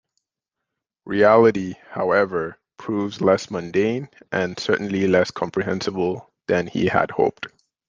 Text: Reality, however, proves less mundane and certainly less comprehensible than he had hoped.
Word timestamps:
Reality, 1.05 1.75
however, 1.91 2.57
proves 2.77 3.21
less 3.21 3.51
mundane 3.51 4.09
and 4.31 4.57
certainly 4.59 5.07
less 5.07 5.29
comprehensible 5.29 6.33
than 6.47 6.65
he 6.65 6.87
had 6.87 7.11
hoped. 7.11 7.45